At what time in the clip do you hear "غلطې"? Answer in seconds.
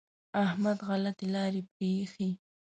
0.87-1.27